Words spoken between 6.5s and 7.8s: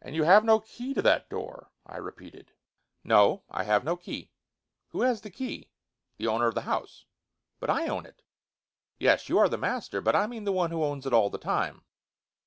the house." "But